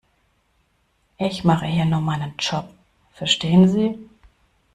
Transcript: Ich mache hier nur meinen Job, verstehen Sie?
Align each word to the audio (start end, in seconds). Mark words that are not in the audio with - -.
Ich 1.19 1.43
mache 1.43 1.67
hier 1.67 1.85
nur 1.85 2.01
meinen 2.01 2.33
Job, 2.39 2.67
verstehen 3.13 3.69
Sie? 3.69 3.99